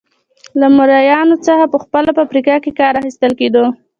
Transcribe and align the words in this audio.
له 0.59 0.67
مریانو 0.77 1.35
څخه 1.47 1.65
په 1.73 1.77
خپله 1.83 2.09
په 2.13 2.21
افریقا 2.25 2.55
کې 2.63 2.77
کار 2.79 2.93
اخیستل 2.99 3.31
کېده. 3.39 3.63